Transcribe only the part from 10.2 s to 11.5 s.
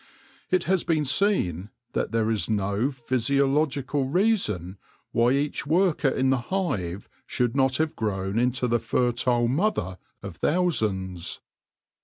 of thousands.